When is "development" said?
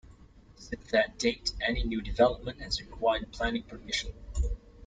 2.01-2.59